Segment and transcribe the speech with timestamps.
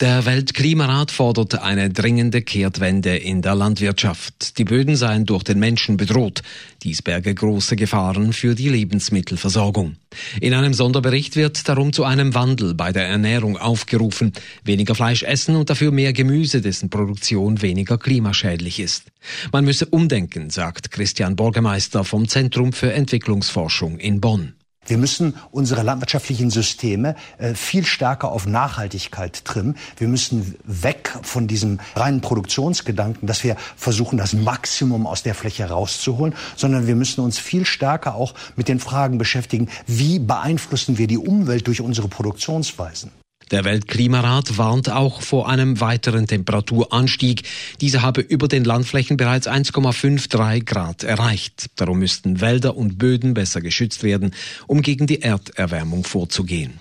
[0.00, 4.58] Der Weltklimarat fordert eine dringende Kehrtwende in der Landwirtschaft.
[4.58, 6.42] Die Böden seien durch den Menschen bedroht.
[6.82, 9.96] Dies berge große Gefahren für die Lebensmittelversorgung.
[10.40, 14.32] In einem Sonderbericht wird darum zu einem Wandel bei der Ernährung aufgerufen.
[14.64, 19.04] Weniger Fleisch essen und dafür mehr Gemüse, dessen Produktion weniger klimaschädlich ist.
[19.52, 24.54] Man müsse umdenken, sagt Christian Borgemeister vom Zentrum für Entwicklungsforschung in Bonn.
[24.88, 29.76] Wir müssen unsere landwirtschaftlichen Systeme äh, viel stärker auf Nachhaltigkeit trimmen.
[29.98, 35.68] Wir müssen weg von diesem reinen Produktionsgedanken, dass wir versuchen, das Maximum aus der Fläche
[35.68, 41.06] rauszuholen, sondern wir müssen uns viel stärker auch mit den Fragen beschäftigen, wie beeinflussen wir
[41.06, 43.12] die Umwelt durch unsere Produktionsweisen.
[43.50, 47.42] Der Weltklimarat warnt auch vor einem weiteren Temperaturanstieg.
[47.80, 51.66] Dieser habe über den Landflächen bereits 1,53 Grad erreicht.
[51.76, 54.34] Darum müssten Wälder und Böden besser geschützt werden,
[54.66, 56.80] um gegen die Erderwärmung vorzugehen.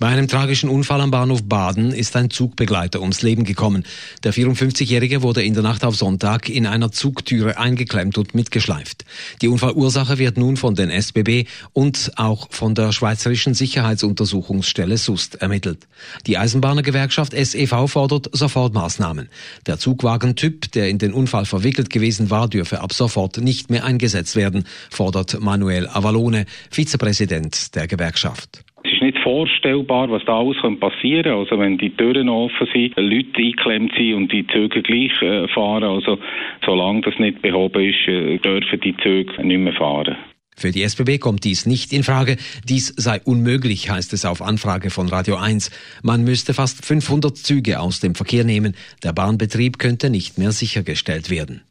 [0.00, 3.84] Bei einem tragischen Unfall am Bahnhof Baden ist ein Zugbegleiter ums Leben gekommen.
[4.24, 9.04] Der 54-Jährige wurde in der Nacht auf Sonntag in einer Zugtüre eingeklemmt und mitgeschleift.
[9.40, 15.86] Die Unfallursache wird nun von den SBB und auch von der Schweizerischen Sicherheitsuntersuchungsstelle SUST ermittelt.
[16.26, 19.28] Die Eisenbahnergewerkschaft SEV fordert Sofortmaßnahmen.
[19.66, 24.34] Der Zugwagentyp, der in den Unfall verwickelt gewesen war, dürfe ab sofort nicht mehr eingesetzt
[24.34, 28.63] werden, fordert Manuel Avalone, Vizepräsident der Gewerkschaft
[29.04, 31.38] nicht vorstellbar, was da alles passieren kann.
[31.38, 35.84] Also wenn die Türen offen sind, Leute eingeklemmt sind und die Züge gleich äh, fahren,
[35.84, 36.18] also
[36.64, 40.16] solange das nicht behoben ist, äh, dürfen die Züge nicht mehr fahren.
[40.56, 42.36] Für die SBB kommt dies nicht in Frage.
[42.68, 45.70] Dies sei unmöglich, heißt es auf Anfrage von Radio 1.
[46.02, 48.76] Man müsste fast 500 Züge aus dem Verkehr nehmen.
[49.02, 51.62] Der Bahnbetrieb könnte nicht mehr sichergestellt werden.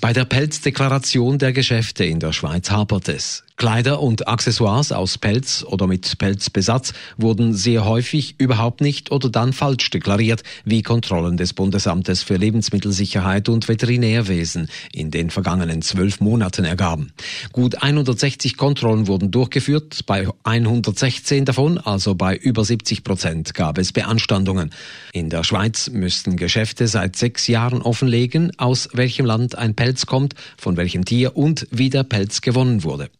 [0.00, 3.44] Bei der Pelzdeklaration der Geschäfte in der Schweiz hapert es.
[3.56, 9.52] Kleider und Accessoires aus Pelz oder mit Pelzbesatz wurden sehr häufig überhaupt nicht oder dann
[9.52, 16.64] falsch deklariert, wie Kontrollen des Bundesamtes für Lebensmittelsicherheit und Veterinärwesen in den vergangenen zwölf Monaten
[16.64, 17.12] ergaben.
[17.52, 23.92] Gut 160 Kontrollen wurden durchgeführt, bei 116 davon, also bei über 70 Prozent, gab es
[23.92, 24.70] Beanstandungen.
[25.12, 30.34] In der Schweiz müssten Geschäfte seit sechs Jahren offenlegen, aus welchem Land ein Pelz kommt,
[30.58, 33.10] von welchem Tier und wie der Pelz gewonnen wurde.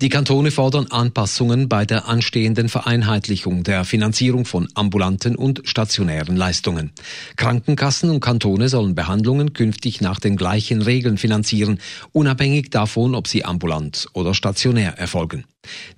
[0.00, 6.92] Die Kantone fordern Anpassungen bei der anstehenden Vereinheitlichung der Finanzierung von ambulanten und stationären Leistungen.
[7.36, 11.80] Krankenkassen und Kantone sollen Behandlungen künftig nach den gleichen Regeln finanzieren,
[12.12, 15.44] unabhängig davon, ob sie ambulant oder stationär erfolgen.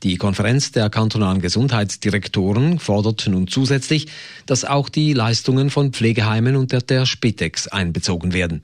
[0.03, 4.09] Die Konferenz der kantonalen Gesundheitsdirektoren fordert nun zusätzlich,
[4.47, 8.63] dass auch die Leistungen von Pflegeheimen und der, Spitex einbezogen werden.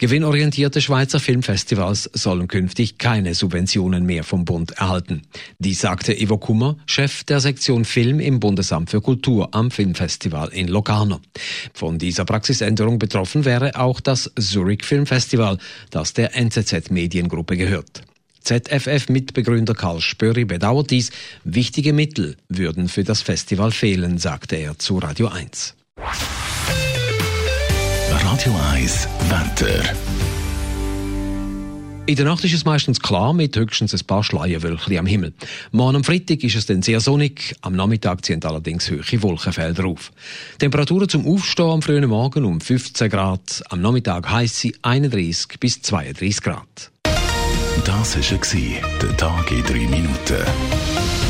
[0.00, 5.20] Gewinnorientierte Schweizer Filmfestivals sollen künftig keine Subventionen mehr vom Bund erhalten.
[5.58, 10.68] Dies sagte Ivo Kummer, Chef der Sektion Film im Bundesamt für Kultur am Filmfestival in
[10.68, 11.20] Locarno.
[11.74, 15.58] Von dieser Praxisänderung betroffen wäre auch das Zurich Filmfestival,
[15.90, 18.00] das der NZZ Mediengruppe gehört.
[18.42, 21.10] ZFF-Mitbegründer Karl Spöri bedauert dies.
[21.44, 25.74] Wichtige Mittel würden für das Festival fehlen, sagte er zu Radio 1.
[28.40, 29.82] Radio 1 Wetter.
[32.06, 35.34] In der Nacht ist es meistens klar, mit höchstens ein paar Schleierwölkchen am Himmel.
[35.72, 40.10] Morgen am Freitag ist es dann sehr sonnig, am Nachmittag ziehen allerdings hohe Wolkenfelder auf.
[40.58, 46.40] Temperaturen zum Aufstehen am frühen Morgen um 15 Grad, am Nachmittag heiße 31 bis 32
[46.40, 46.90] Grad.
[47.84, 51.29] Das war der Tag in drei Minuten.